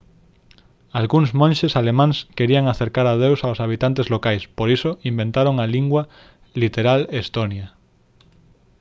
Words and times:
algúns 0.99 1.29
monxes 1.41 1.73
alemáns 1.81 2.17
querían 2.37 2.65
acercar 2.67 3.05
a 3.09 3.15
deus 3.23 3.39
aos 3.41 3.61
habitantes 3.63 4.05
locais 4.13 4.43
por 4.57 4.67
iso 4.77 4.91
inventaron 5.11 5.55
a 5.59 5.65
lingua 5.75 6.03
literal 6.63 7.01
estonia 7.21 7.67